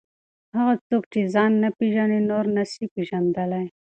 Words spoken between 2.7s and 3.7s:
پېژندلی.